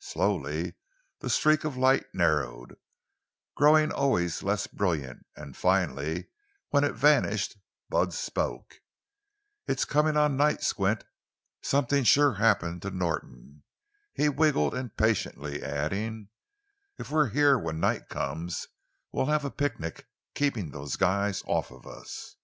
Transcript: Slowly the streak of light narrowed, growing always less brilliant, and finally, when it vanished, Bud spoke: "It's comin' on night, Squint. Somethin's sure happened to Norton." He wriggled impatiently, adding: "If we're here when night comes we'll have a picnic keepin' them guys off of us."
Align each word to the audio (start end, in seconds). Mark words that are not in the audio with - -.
Slowly 0.00 0.74
the 1.20 1.30
streak 1.30 1.62
of 1.62 1.76
light 1.76 2.12
narrowed, 2.12 2.76
growing 3.54 3.92
always 3.92 4.42
less 4.42 4.66
brilliant, 4.66 5.24
and 5.36 5.56
finally, 5.56 6.26
when 6.70 6.82
it 6.82 6.94
vanished, 6.94 7.56
Bud 7.88 8.12
spoke: 8.12 8.80
"It's 9.68 9.84
comin' 9.84 10.16
on 10.16 10.36
night, 10.36 10.64
Squint. 10.64 11.04
Somethin's 11.62 12.08
sure 12.08 12.34
happened 12.42 12.82
to 12.82 12.90
Norton." 12.90 13.62
He 14.14 14.28
wriggled 14.28 14.74
impatiently, 14.74 15.62
adding: 15.62 16.30
"If 16.98 17.12
we're 17.12 17.28
here 17.30 17.56
when 17.56 17.78
night 17.78 18.08
comes 18.08 18.66
we'll 19.12 19.26
have 19.26 19.44
a 19.44 19.48
picnic 19.52 20.08
keepin' 20.34 20.72
them 20.72 20.88
guys 20.98 21.44
off 21.46 21.70
of 21.70 21.86
us." 21.86 22.34